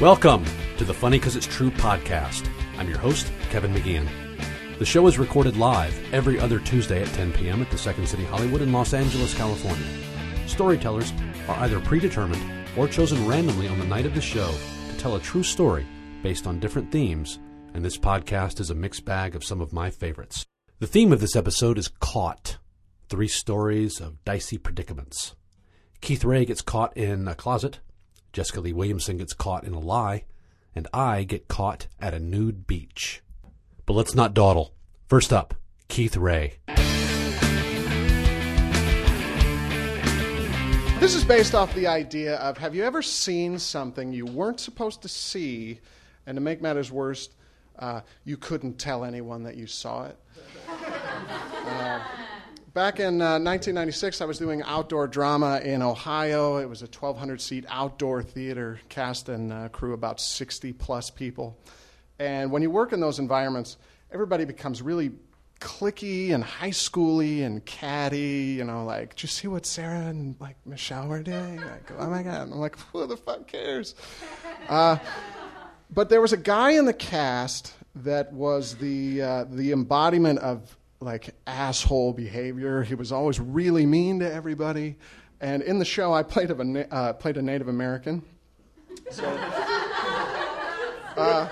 [0.00, 0.44] Welcome
[0.76, 2.46] to the Funny Cause It's True podcast.
[2.76, 4.06] I'm your host, Kevin McGeehan.
[4.78, 7.62] The show is recorded live every other Tuesday at 10 p.m.
[7.62, 9.86] at the Second City Hollywood in Los Angeles, California.
[10.46, 11.14] Storytellers
[11.48, 12.42] are either predetermined
[12.76, 14.52] or chosen randomly on the night of the show
[14.90, 15.86] to tell a true story
[16.22, 17.38] based on different themes,
[17.72, 20.44] and this podcast is a mixed bag of some of my favorites.
[20.78, 22.58] The theme of this episode is Caught
[23.08, 25.34] Three Stories of Dicey Predicaments.
[26.02, 27.80] Keith Ray gets caught in a closet,
[28.36, 30.24] Jessica Lee Williamson gets caught in a lie,
[30.74, 33.22] and I get caught at a nude beach.
[33.86, 34.74] But let's not dawdle.
[35.08, 35.54] First up,
[35.88, 36.58] Keith Ray.
[41.00, 45.00] This is based off the idea of have you ever seen something you weren't supposed
[45.00, 45.80] to see,
[46.26, 47.30] and to make matters worse,
[47.78, 50.18] uh, you couldn't tell anyone that you saw it?
[50.68, 52.00] Uh,
[52.76, 56.58] back in uh, 1996, I was doing outdoor drama in Ohio.
[56.58, 61.58] It was a 1,200 seat outdoor theater, cast and uh, crew about 60 plus people.
[62.18, 63.78] And when you work in those environments,
[64.12, 65.12] everybody becomes really
[65.58, 70.36] clicky and high schooly and catty, you know, like, did you see what Sarah and
[70.38, 71.56] like Michelle were doing?
[71.56, 72.42] Like, oh my God.
[72.42, 73.94] I'm like, who the fuck cares?
[74.68, 74.98] Uh,
[75.90, 80.76] but there was a guy in the cast that was the, uh, the embodiment of
[81.00, 82.82] like asshole behavior.
[82.82, 84.96] He was always really mean to everybody.
[85.40, 88.22] And in the show, I played, a, uh, played a Native American.
[89.10, 89.24] So,
[91.16, 91.48] uh,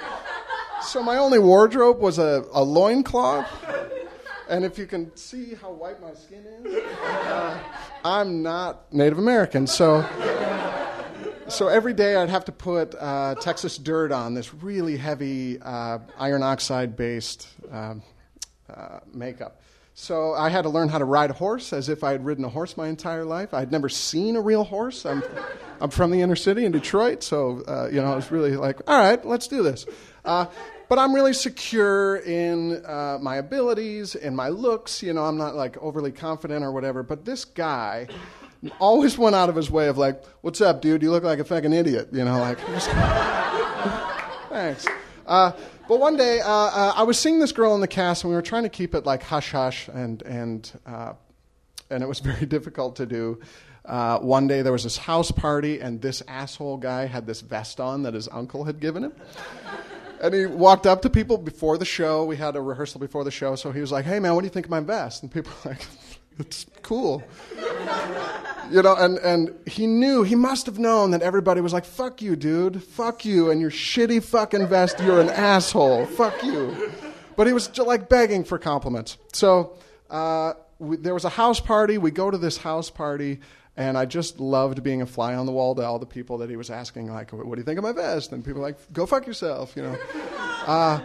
[0.82, 3.46] so my only wardrobe was a, a loincloth.
[4.48, 7.58] And if you can see how white my skin is, uh,
[8.04, 9.66] I'm not Native American.
[9.66, 10.06] So,
[11.48, 15.98] so every day I'd have to put uh, Texas dirt on this really heavy uh,
[16.18, 17.48] iron oxide based
[18.74, 19.60] uh, makeup.
[19.96, 22.44] So I had to learn how to ride a horse as if I had ridden
[22.44, 23.54] a horse my entire life.
[23.54, 25.06] I'd never seen a real horse.
[25.06, 25.22] I'm,
[25.80, 28.80] I'm from the inner city in Detroit, so uh, you know I was really like,
[28.88, 29.86] all right, let's do this.
[30.24, 30.46] Uh,
[30.88, 35.00] but I'm really secure in uh, my abilities, in my looks.
[35.00, 37.04] You know, I'm not like overly confident or whatever.
[37.04, 38.08] But this guy
[38.80, 41.02] always went out of his way of like, "What's up, dude?
[41.02, 42.58] You look like a fucking idiot." You know, like,
[44.48, 44.86] thanks.
[45.26, 45.52] Uh,
[45.88, 48.36] but one day, uh, uh, I was seeing this girl in the cast, and we
[48.36, 51.14] were trying to keep it like hush hush, and and uh,
[51.90, 53.40] and it was very difficult to do.
[53.84, 57.80] Uh, one day there was this house party, and this asshole guy had this vest
[57.80, 59.12] on that his uncle had given him.
[60.22, 62.24] and he walked up to people before the show.
[62.24, 64.46] We had a rehearsal before the show, so he was like, "Hey man, what do
[64.46, 65.86] you think of my vest?" And people were like,
[66.38, 67.22] "It's cool."
[68.70, 72.22] You know, and, and he knew, he must have known that everybody was like, fuck
[72.22, 76.92] you, dude, fuck you, and your shitty fucking vest, you're an asshole, fuck you.
[77.36, 79.18] But he was like begging for compliments.
[79.32, 79.76] So
[80.10, 81.98] uh, we, there was a house party.
[81.98, 83.40] We go to this house party,
[83.76, 86.50] and I just loved being a fly on the wall to all the people that
[86.50, 88.32] he was asking, like, what do you think of my vest?
[88.32, 89.96] And people were like, go fuck yourself, you know.
[90.64, 90.98] Uh,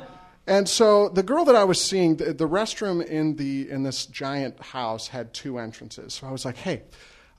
[0.47, 4.05] and so the girl that I was seeing, the, the, restroom in the in this
[4.05, 6.13] giant house had two entrances.
[6.13, 6.81] So I was like, "Hey,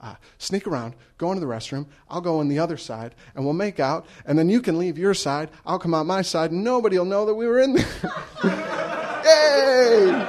[0.01, 1.87] uh, sneak around, go into the restroom.
[2.09, 4.07] I'll go in the other side, and we'll make out.
[4.25, 5.51] And then you can leave your side.
[5.67, 7.87] I'll come out my side, and nobody will know that we were in there.
[9.25, 10.27] Yay!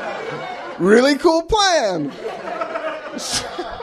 [0.79, 2.11] Really cool plan.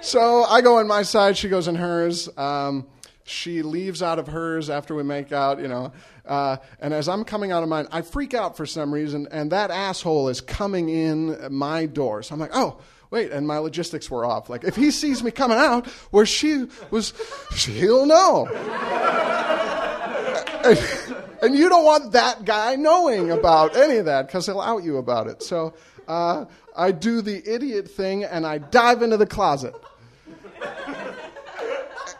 [0.00, 1.36] So, I go in my side.
[1.36, 2.30] She goes in hers.
[2.38, 2.86] Um,
[3.24, 5.92] she leaves out of hers after we make out, you know.
[6.24, 9.52] Uh, and as I'm coming out of mine, I freak out for some reason, and
[9.52, 12.22] that asshole is coming in my door.
[12.22, 12.78] So I'm like, oh
[13.10, 14.48] wait, and my logistics were off.
[14.48, 17.12] Like, if he sees me coming out where she was,
[17.54, 18.46] he'll know.
[20.64, 20.78] and,
[21.42, 24.98] and, you don't want that guy knowing about any of that because he'll out you
[24.98, 25.42] about it.
[25.42, 25.74] So
[26.06, 26.44] uh,
[26.76, 29.74] I do the idiot thing and I dive into the closet.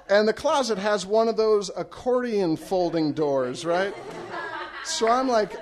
[0.09, 3.94] and the closet has one of those accordion folding doors, right?
[4.84, 5.53] So I'm like,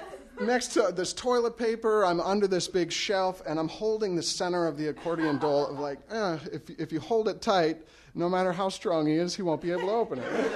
[0.41, 4.67] next to this toilet paper, I'm under this big shelf, and I'm holding the center
[4.67, 5.67] of the accordion doll.
[5.67, 7.79] Of like, eh, if if you hold it tight,
[8.15, 10.53] no matter how strong he is, he won't be able to open it.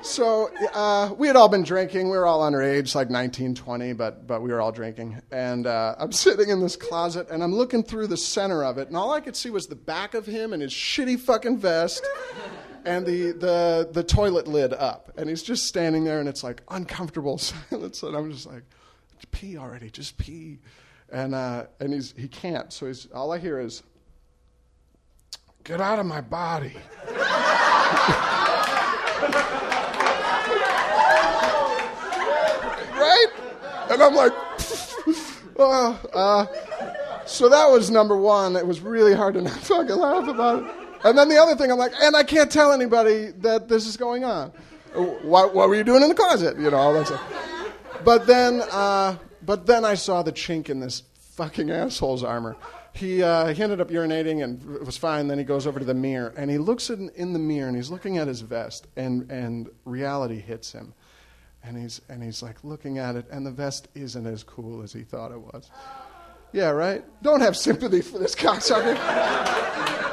[0.02, 2.10] so uh, we had all been drinking.
[2.10, 5.20] We were all underage, like 19, 20, but but we were all drinking.
[5.30, 8.88] And uh, I'm sitting in this closet, and I'm looking through the center of it,
[8.88, 12.06] and all I could see was the back of him and his shitty fucking vest
[12.84, 15.12] and the, the, the toilet lid up.
[15.16, 17.38] And he's just standing there, and it's like uncomfortable
[17.70, 18.02] silence.
[18.02, 18.62] And I'm just like,
[19.30, 20.58] pee already, just pee.
[21.10, 22.72] And, uh, and he's, he can't.
[22.72, 23.82] So he's, all I hear is,
[25.64, 26.74] get out of my body.
[32.94, 33.26] right?
[33.90, 34.32] And I'm like,
[35.58, 36.46] uh, uh,
[37.26, 38.56] so that was number one.
[38.56, 40.89] It was really hard to not fucking laugh about it.
[41.04, 43.96] And then the other thing, I'm like, and I can't tell anybody that this is
[43.96, 44.52] going on.
[44.94, 46.58] What, what were you doing in the closet?
[46.58, 47.22] You know, all that stuff.
[48.04, 51.02] But then, uh, but then I saw the chink in this
[51.32, 52.56] fucking asshole's armor.
[52.92, 55.28] He, uh, he ended up urinating and was fine.
[55.28, 57.76] Then he goes over to the mirror and he looks in, in the mirror and
[57.76, 60.92] he's looking at his vest and, and reality hits him.
[61.62, 64.92] And he's, and he's like looking at it and the vest isn't as cool as
[64.92, 65.70] he thought it was.
[66.52, 67.04] Yeah, right?
[67.22, 68.96] Don't have sympathy for this cocksucker.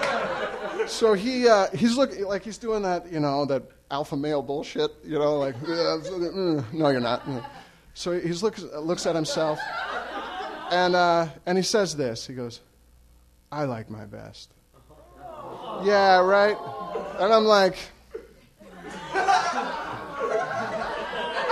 [0.87, 4.91] so he, uh, he's looking like he's doing that, you know, that alpha male bullshit,
[5.03, 7.27] you know, like, no, you're not.
[7.93, 9.59] So he looks, looks at himself
[10.71, 12.27] and, uh, and he says this.
[12.27, 12.61] He goes,
[13.51, 14.51] I like my vest.
[15.83, 16.57] Yeah, right?
[17.19, 17.77] And I'm like,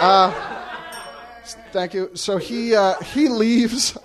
[0.01, 0.31] uh,
[1.71, 2.11] thank you.
[2.15, 3.97] So he, uh, he leaves.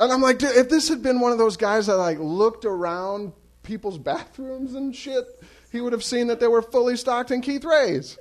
[0.00, 2.64] And I'm like, dude, if this had been one of those guys that like looked
[2.64, 3.32] around
[3.68, 5.26] people's bathrooms and shit,
[5.70, 8.18] he would have seen that they were fully stocked in Keith Rays.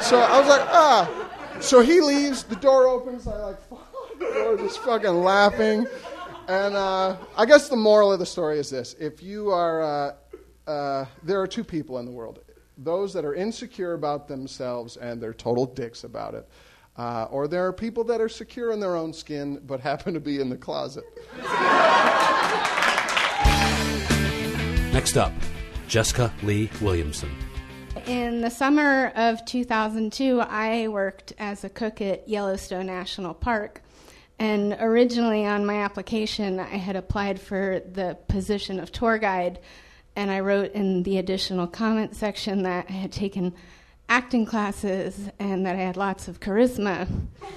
[0.00, 1.58] So I was like, ah.
[1.60, 3.58] So he leaves, the door opens, I like,
[4.18, 5.86] the door, just fucking laughing.
[6.48, 10.70] And uh, I guess the moral of the story is this: if you are, uh,
[10.70, 12.38] uh, there are two people in the world:
[12.78, 16.48] those that are insecure about themselves and they're total dicks about it,
[16.96, 20.20] uh, or there are people that are secure in their own skin but happen to
[20.20, 21.04] be in the closet.
[24.96, 25.34] Next up,
[25.88, 27.28] Jessica Lee Williamson.
[28.06, 33.82] In the summer of 2002, I worked as a cook at Yellowstone National Park.
[34.38, 39.58] And originally on my application, I had applied for the position of tour guide,
[40.16, 43.52] and I wrote in the additional comment section that I had taken
[44.08, 47.06] acting classes and that I had lots of charisma.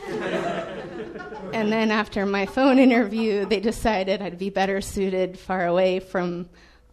[1.54, 6.50] and then after my phone interview, they decided I'd be better suited far away from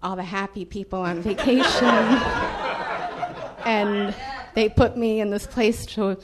[0.07, 1.85] all the happy people on vacation.
[3.67, 4.15] and
[4.55, 6.17] they put me in this place to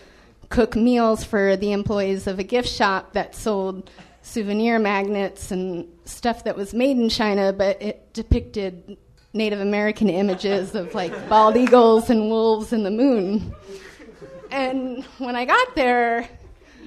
[0.50, 3.90] cook meals for the employees of a gift shop that sold
[4.22, 8.96] souvenir magnets and stuff that was made in China, but it depicted
[9.32, 13.52] Native American images of like bald eagles and wolves and the moon.
[14.52, 16.28] And when I got there,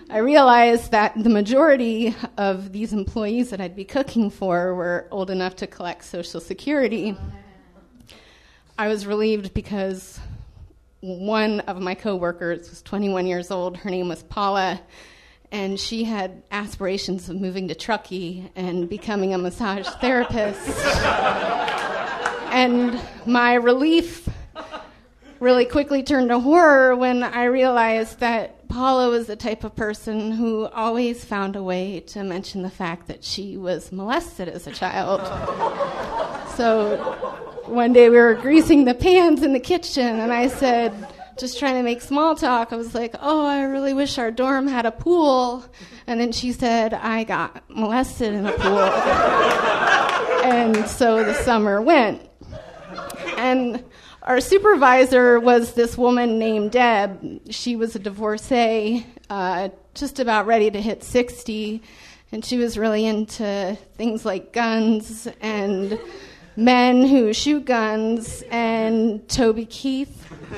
[0.08, 5.32] I realized that the majority of these employees that I'd be cooking for were old
[5.32, 7.18] enough to collect Social Security.
[8.78, 10.20] I was relieved because
[11.02, 13.78] one of my coworkers was 21 years old.
[13.78, 14.80] Her name was Paula,
[15.52, 20.86] and she had aspirations of moving to Truckee and becoming a massage therapist.
[22.52, 24.30] and my relief
[25.40, 30.32] really quickly turned to horror when I realized that Paula was the type of person
[30.32, 34.72] who always found a way to mention the fact that she was molested as a
[34.72, 35.22] child.
[36.58, 36.98] so
[37.68, 40.94] one day we were greasing the pans in the kitchen, and I said,
[41.38, 44.68] just trying to make small talk, I was like, oh, I really wish our dorm
[44.68, 45.64] had a pool.
[46.06, 48.80] And then she said, I got molested in a pool.
[50.44, 52.30] and so the summer went.
[53.38, 53.86] And
[54.26, 57.42] our supervisor was this woman named Deb.
[57.52, 61.84] She was a divorcee, uh, just about ready to hit 60.
[62.32, 66.00] And she was really into things like guns and
[66.56, 70.26] men who shoot guns and Toby Keith.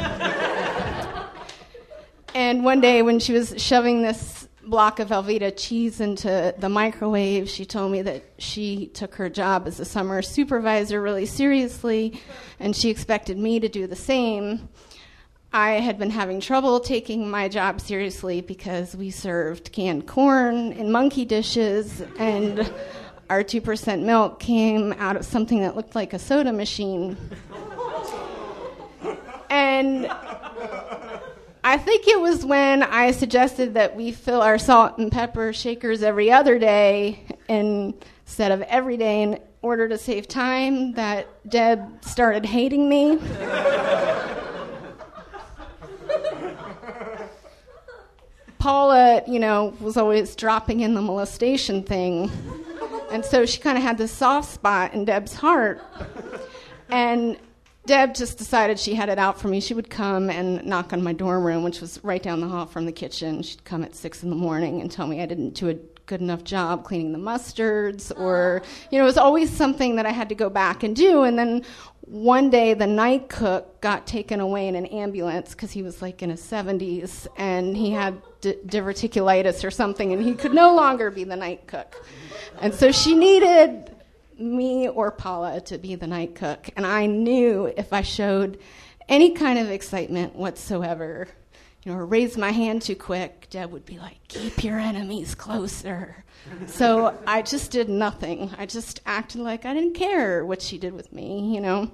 [2.34, 4.37] and one day when she was shoving this
[4.70, 9.68] block of Velveeta cheese into the microwave, she told me that she took her job
[9.68, 12.22] as a summer supervisor really seriously
[12.60, 14.70] and she expected me to do the same.
[15.54, 20.92] I had been having trouble taking my job seriously because we served canned corn in
[20.92, 22.72] monkey dishes and
[23.30, 27.18] our 2% milk came out of something that looked like a soda machine.
[29.50, 30.06] and
[31.68, 36.02] I think it was when I suggested that we fill our salt and pepper shakers
[36.02, 42.46] every other day instead of every day in order to save time that Deb started
[42.46, 43.20] hating me.
[48.60, 52.32] Paula, you know, was always dropping in the molestation thing.
[53.12, 55.82] And so she kind of had this soft spot in Deb's heart.
[56.88, 57.38] And
[57.88, 59.62] Deb just decided she had it out for me.
[59.62, 62.66] She would come and knock on my dorm room, which was right down the hall
[62.66, 63.42] from the kitchen.
[63.42, 65.76] She'd come at six in the morning and tell me I didn't do a
[66.06, 70.12] good enough job cleaning the mustards, or, you know, it was always something that I
[70.12, 71.24] had to go back and do.
[71.24, 71.64] And then
[72.02, 76.22] one day the night cook got taken away in an ambulance because he was like
[76.22, 81.10] in his 70s and he had d- diverticulitis or something, and he could no longer
[81.10, 82.06] be the night cook.
[82.62, 83.92] And so she needed
[84.40, 86.70] me or Paula to be the night cook.
[86.76, 88.60] And I knew if I showed
[89.10, 91.28] any kind of excitement whatsoever,
[91.84, 95.36] you know, or raised my hand too quick, Deb would be like, keep your enemies
[95.36, 96.26] closer.
[96.66, 98.52] so I just did nothing.
[98.58, 101.92] I just acted like I didn't care what she did with me, you know.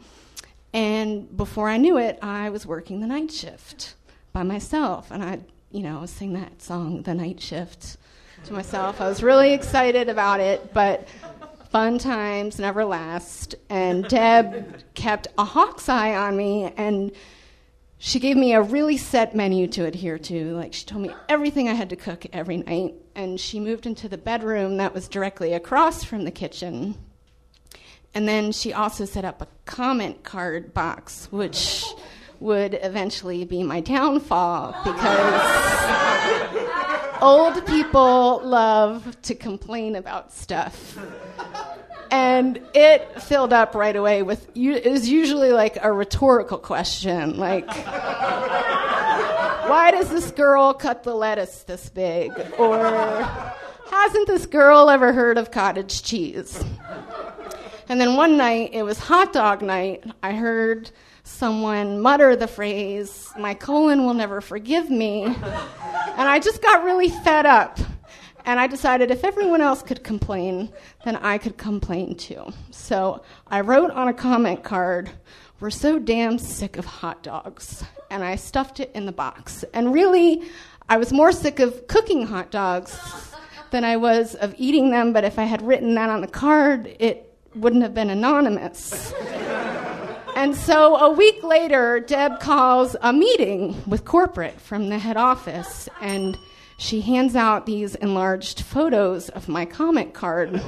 [0.73, 3.95] And before I knew it, I was working the night shift
[4.31, 5.11] by myself.
[5.11, 7.97] And I, you know, sing that song, The Night Shift,
[8.45, 8.99] to myself.
[8.99, 11.07] I was really excited about it, but
[11.73, 13.55] fun times never last.
[13.67, 17.11] And Deb kept a hawk's eye on me, and
[17.97, 20.55] she gave me a really set menu to adhere to.
[20.55, 22.93] Like, she told me everything I had to cook every night.
[23.15, 26.95] And she moved into the bedroom that was directly across from the kitchen.
[28.13, 31.85] And then she also set up a comment card box, which
[32.39, 35.41] would eventually be my downfall because
[37.21, 40.99] old people love to complain about stuff.
[42.13, 47.65] And it filled up right away with, it was usually like a rhetorical question, like,
[49.65, 52.31] why does this girl cut the lettuce this big?
[52.59, 52.83] Or,
[53.89, 56.63] hasn't this girl ever heard of cottage cheese?
[57.89, 60.03] And then one night, it was hot dog night.
[60.21, 60.91] I heard
[61.23, 65.23] someone mutter the phrase, My colon will never forgive me.
[65.23, 65.35] And
[66.29, 67.79] I just got really fed up.
[68.45, 70.71] And I decided if everyone else could complain,
[71.05, 72.51] then I could complain too.
[72.71, 75.09] So I wrote on a comment card,
[75.59, 77.83] We're so damn sick of hot dogs.
[78.09, 79.63] And I stuffed it in the box.
[79.73, 80.43] And really,
[80.89, 82.99] I was more sick of cooking hot dogs
[83.71, 85.13] than I was of eating them.
[85.13, 89.13] But if I had written that on the card, it wouldn't have been anonymous.
[90.35, 95.87] And so a week later, Deb calls a meeting with corporate from the head office,
[96.01, 96.37] and
[96.77, 100.61] she hands out these enlarged photos of my comic card.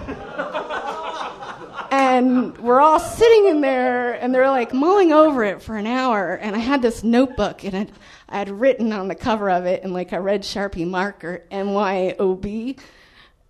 [1.91, 6.33] and we're all sitting in there, and they're like mulling over it for an hour.
[6.33, 7.89] And I had this notebook, and it,
[8.29, 12.79] I had written on the cover of it in like a red Sharpie marker, MYOB.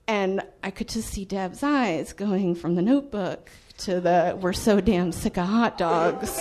[0.08, 4.80] And I could just see Deb's eyes going from the notebook to the we're so
[4.80, 6.40] damn sick of hot dogs.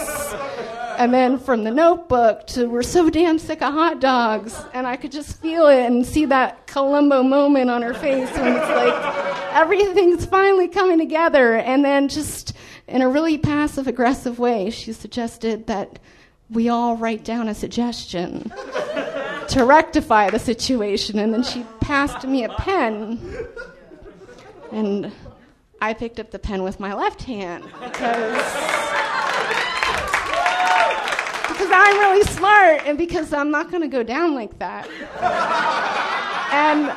[0.98, 4.60] And then from the notebook to we're so damn sick of hot dogs.
[4.72, 8.56] And I could just feel it and see that Columbo moment on her face when
[8.56, 11.56] it's like everything's finally coming together.
[11.56, 12.54] And then just
[12.86, 15.98] in a really passive aggressive way, she suggested that
[16.50, 18.52] we all write down a suggestion
[19.48, 21.18] to rectify the situation.
[21.18, 23.18] And then she passed me a pen.
[24.70, 25.12] And
[25.80, 28.93] I picked up the pen with my left hand because
[31.64, 34.86] because I'm really smart and because I'm not going to go down like that.
[36.52, 36.92] and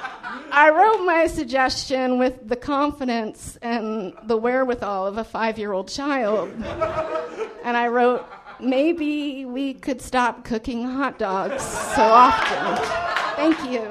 [0.51, 6.49] I wrote my suggestion with the confidence and the wherewithal of a 5-year-old child.
[7.63, 8.25] and I wrote
[8.59, 12.85] maybe we could stop cooking hot dogs so often.
[13.37, 13.83] Thank you.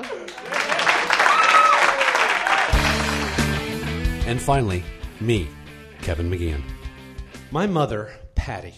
[4.29, 4.85] And finally,
[5.21, 5.49] me,
[6.03, 6.63] Kevin McGeehan.
[7.51, 8.75] My mother, Patty,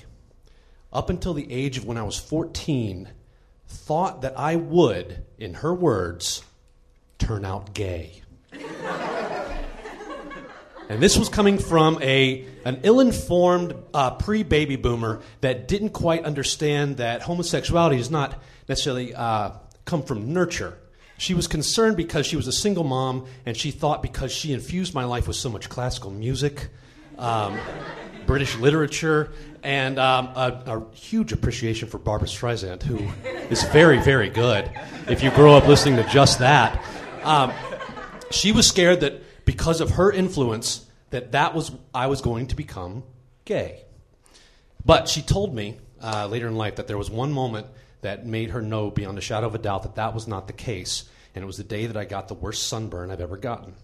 [0.93, 3.09] up until the age of when I was 14,
[3.67, 6.43] thought that I would, in her words,
[7.19, 8.23] turn out gay.
[10.89, 15.91] and this was coming from a, an ill informed uh, pre baby boomer that didn't
[15.91, 19.51] quite understand that homosexuality does not necessarily uh,
[19.85, 20.79] come from nurture
[21.19, 24.95] she was concerned because she was a single mom, and she thought because she infused
[24.95, 26.69] my life with so much classical music,
[27.19, 27.59] um,
[28.29, 29.33] British literature,
[29.63, 32.99] and um, a, a, huge appreciation for Barbra Streisand, who
[33.51, 34.71] is very, very good.
[35.09, 36.85] If you grow up listening to just that,
[37.25, 37.53] um,
[38.31, 42.55] she was scared that because of her influence, that that was I was going to
[42.55, 43.03] become
[43.47, 43.87] gay.
[44.85, 47.67] But she told me uh, later in life that there was one moment
[48.03, 50.53] that made her know beyond a shadow of a doubt that that was not the
[50.53, 51.09] case.
[51.35, 53.75] And it was the day that I got the worst sunburn I've ever gotten.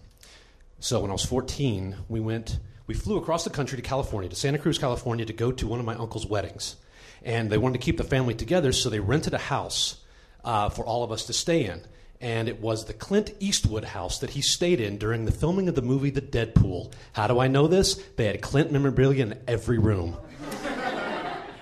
[0.79, 4.35] So when I was 14, we went, we flew across the country to California, to
[4.35, 6.75] Santa Cruz, California, to go to one of my uncle's weddings.
[7.23, 9.97] And they wanted to keep the family together, so they rented a house
[10.43, 11.81] uh, for all of us to stay in.
[12.21, 15.75] And it was the Clint Eastwood house that he stayed in during the filming of
[15.75, 16.91] the movie The Dead Pool.
[17.13, 17.95] How do I know this?
[18.15, 20.17] They had Clint memorabilia in every room.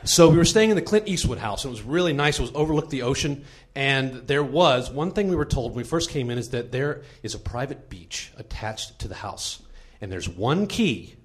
[0.05, 1.63] So we were staying in the Clint Eastwood house.
[1.63, 2.37] It was really nice.
[2.37, 5.83] It was overlooked the ocean, and there was one thing we were told when we
[5.85, 9.62] first came in is that there is a private beach attached to the house,
[10.03, 11.15] and there's one key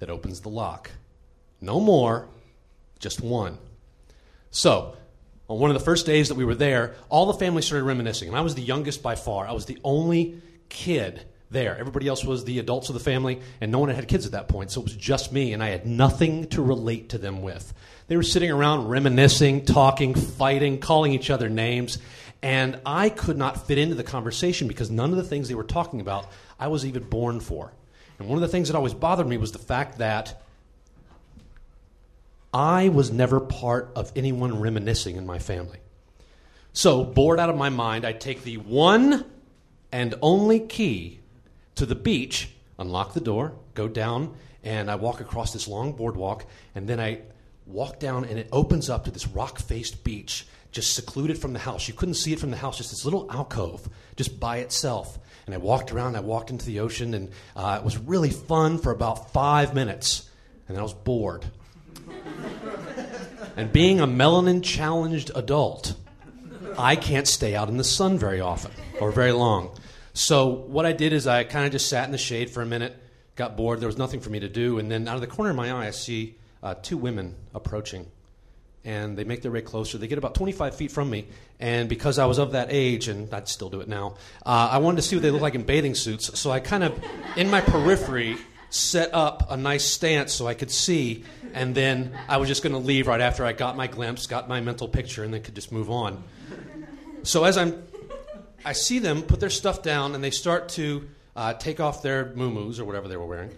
[0.00, 0.90] that opens the lock.
[1.60, 2.28] No more,
[2.98, 3.58] just one.
[4.50, 4.96] So
[5.48, 8.26] on one of the first days that we were there, all the family started reminiscing,
[8.26, 9.46] and I was the youngest by far.
[9.46, 11.78] I was the only kid there.
[11.78, 14.32] Everybody else was the adults of the family, and no one had had kids at
[14.32, 17.40] that point, so it was just me, and I had nothing to relate to them
[17.40, 17.72] with.
[18.08, 21.98] They were sitting around reminiscing, talking, fighting, calling each other names,
[22.42, 25.62] and I could not fit into the conversation because none of the things they were
[25.62, 26.26] talking about
[26.58, 27.72] I was even born for.
[28.18, 30.42] And one of the things that always bothered me was the fact that
[32.52, 35.78] I was never part of anyone reminiscing in my family.
[36.72, 39.24] So, bored out of my mind, I take the one
[39.92, 41.20] and only key
[41.76, 44.34] to the beach, unlock the door, go down,
[44.64, 46.44] and I walk across this long boardwalk,
[46.74, 47.20] and then I
[47.66, 51.58] walk down, and it opens up to this rock faced beach, just secluded from the
[51.58, 51.88] house.
[51.88, 55.18] You couldn't see it from the house, just this little alcove, just by itself.
[55.48, 58.76] And I walked around, I walked into the ocean, and uh, it was really fun
[58.76, 60.28] for about five minutes,
[60.68, 61.46] and I was bored.
[63.56, 65.94] and being a melanin challenged adult,
[66.76, 69.74] I can't stay out in the sun very often or very long.
[70.12, 72.66] So what I did is I kind of just sat in the shade for a
[72.66, 72.94] minute,
[73.34, 73.80] got bored.
[73.80, 75.72] There was nothing for me to do, and then out of the corner of my
[75.72, 78.06] eye, I see uh, two women approaching,
[78.84, 79.98] and they make their way closer.
[79.98, 81.26] They get about 25 feet from me,
[81.60, 84.16] and because I was of that age, and I'd still do it now,
[84.46, 86.38] uh, I wanted to see what they look like in bathing suits.
[86.38, 86.98] So I kind of,
[87.36, 88.36] in my periphery,
[88.70, 92.74] set up a nice stance so I could see, and then I was just going
[92.74, 95.54] to leave right after I got my glimpse, got my mental picture, and then could
[95.54, 96.22] just move on.
[97.22, 97.82] So as I'm,
[98.64, 102.26] I see them put their stuff down, and they start to uh, take off their
[102.26, 103.50] muumuus or whatever they were wearing,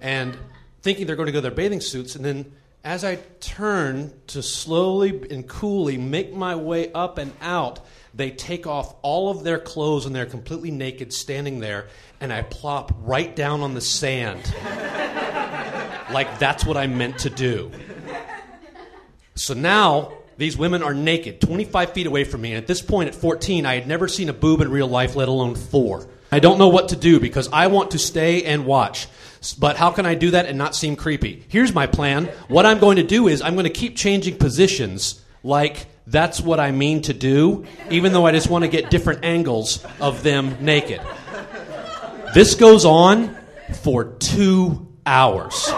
[0.00, 0.36] and
[0.82, 2.52] thinking they're going to go to their bathing suits, and then
[2.84, 7.80] as I turn to slowly and coolly make my way up and out,
[8.14, 11.88] they take off all of their clothes and they're completely naked standing there,
[12.20, 14.42] and I plop right down on the sand.
[16.12, 17.70] like that's what I meant to do.
[19.34, 23.08] So now these women are naked, 25 feet away from me, and at this point
[23.08, 26.08] at 14, I had never seen a boob in real life, let alone four.
[26.32, 29.08] I don't know what to do because I want to stay and watch.
[29.58, 31.44] But how can I do that and not seem creepy?
[31.48, 32.26] Here's my plan.
[32.48, 36.60] What I'm going to do is I'm going to keep changing positions like that's what
[36.60, 40.56] I mean to do, even though I just want to get different angles of them
[40.60, 41.00] naked.
[42.34, 43.36] This goes on
[43.82, 45.68] for two hours.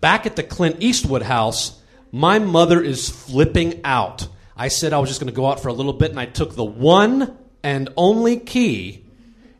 [0.00, 1.80] Back at the Clint Eastwood house,
[2.12, 4.28] my mother is flipping out.
[4.56, 6.26] I said I was just going to go out for a little bit, and I
[6.26, 9.04] took the one and only key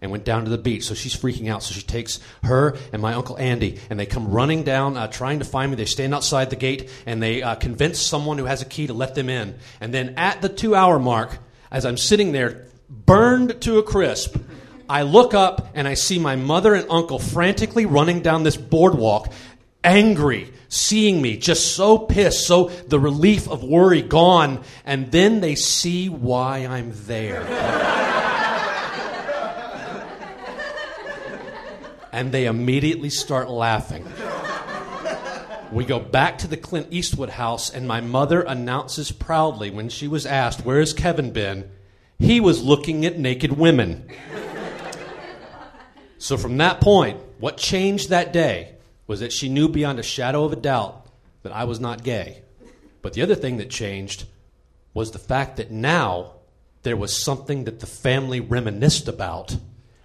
[0.01, 0.85] and went down to the beach.
[0.85, 1.63] So she's freaking out.
[1.63, 5.39] So she takes her and my uncle Andy, and they come running down, uh, trying
[5.39, 5.77] to find me.
[5.77, 8.93] They stand outside the gate, and they uh, convince someone who has a key to
[8.93, 9.57] let them in.
[9.81, 11.39] And then at the two hour mark,
[11.71, 14.37] as I'm sitting there, burned to a crisp,
[14.89, 19.33] I look up and I see my mother and uncle frantically running down this boardwalk,
[19.83, 25.55] angry, seeing me, just so pissed, so the relief of worry gone, and then they
[25.55, 27.43] see why I'm there.
[32.13, 34.05] and they immediately start laughing.
[35.71, 40.09] We go back to the Clint Eastwood house, and my mother announces proudly when she
[40.09, 41.71] was asked, Where has Kevin been?
[42.19, 44.09] He was looking at naked women.
[46.19, 48.75] so, from that point, what changed that day
[49.07, 51.07] was that she knew beyond a shadow of a doubt
[51.43, 52.43] that I was not gay.
[53.03, 54.25] But the other thing that changed
[54.95, 56.33] was the fact that now
[56.83, 59.57] there was something that the family reminisced about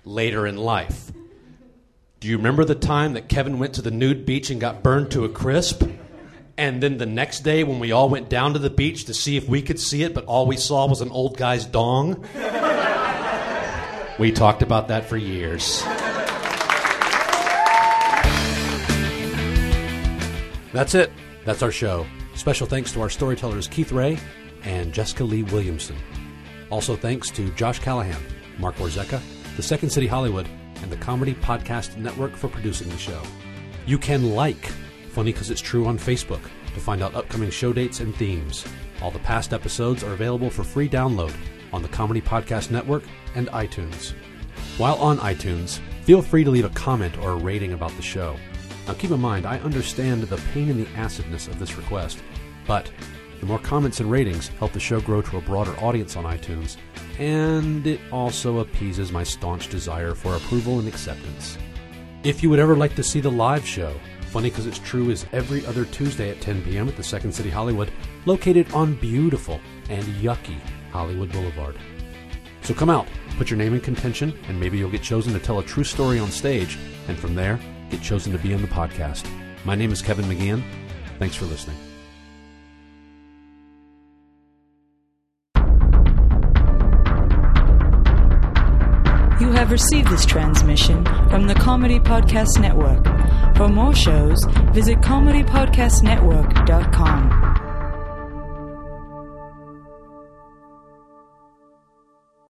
[0.04, 1.12] later in life.
[2.20, 5.12] Do you remember the time that Kevin went to the nude beach and got burned
[5.12, 5.84] to a crisp?
[6.58, 9.38] And then the next day, when we all went down to the beach to see
[9.38, 12.26] if we could see it, but all we saw was an old guy's dong?
[14.20, 15.82] we talked about that for years.
[20.74, 21.12] That's it.
[21.46, 22.06] That's our show.
[22.36, 24.18] Special thanks to our storytellers Keith Ray
[24.64, 25.96] and Jessica Lee Williamson.
[26.70, 28.22] Also thanks to Josh Callahan,
[28.60, 29.22] Mark Warzeka,
[29.56, 30.48] the Second City Hollywood,
[30.82, 33.22] and the Comedy Podcast Network for producing the show.
[33.86, 34.68] You can like
[35.10, 36.42] Funny Because It's True on Facebook
[36.74, 38.66] to find out upcoming show dates and themes.
[39.02, 41.34] All the past episodes are available for free download
[41.74, 43.04] on the Comedy Podcast Network
[43.36, 44.14] and iTunes.
[44.78, 48.36] While on iTunes, feel free to leave a comment or a rating about the show.
[48.90, 52.24] Now keep in mind, I understand the pain in the acidness of this request,
[52.66, 52.90] but
[53.40, 56.78] the more comments and ratings help the show grow to a broader audience on iTunes,
[57.20, 61.56] and it also appeases my staunch desire for approval and acceptance.
[62.24, 63.94] If you would ever like to see the live show,
[64.32, 66.90] Funny Because It's True is every other Tuesday at 10 p.m.
[66.90, 67.92] at the Second City Hollywood,
[68.26, 70.58] located on beautiful and yucky
[70.90, 71.78] Hollywood Boulevard.
[72.64, 75.60] So come out, put your name in contention, and maybe you'll get chosen to tell
[75.60, 79.28] a true story on stage, and from there, get chosen to be on the podcast.
[79.66, 80.64] My name is Kevin McGeehan.
[81.18, 81.76] Thanks for listening.
[89.40, 93.06] You have received this transmission from the Comedy Podcast Network.
[93.56, 97.69] For more shows, visit comedypodcastnetwork.com.